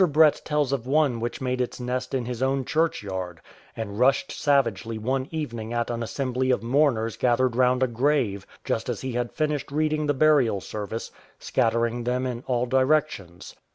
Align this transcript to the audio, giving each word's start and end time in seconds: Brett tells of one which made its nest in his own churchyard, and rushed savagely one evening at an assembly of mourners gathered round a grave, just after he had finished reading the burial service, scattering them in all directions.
Brett 0.07 0.41
tells 0.43 0.73
of 0.73 0.87
one 0.87 1.19
which 1.19 1.41
made 1.41 1.61
its 1.61 1.79
nest 1.79 2.15
in 2.15 2.25
his 2.25 2.41
own 2.41 2.65
churchyard, 2.65 3.39
and 3.77 3.99
rushed 3.99 4.31
savagely 4.31 4.97
one 4.97 5.27
evening 5.29 5.73
at 5.73 5.91
an 5.91 6.01
assembly 6.01 6.49
of 6.49 6.63
mourners 6.63 7.15
gathered 7.17 7.55
round 7.55 7.83
a 7.83 7.87
grave, 7.87 8.47
just 8.65 8.89
after 8.89 9.05
he 9.05 9.11
had 9.13 9.31
finished 9.31 9.69
reading 9.71 10.07
the 10.07 10.15
burial 10.15 10.59
service, 10.59 11.11
scattering 11.37 12.03
them 12.03 12.25
in 12.25 12.43
all 12.47 12.65
directions. 12.65 13.55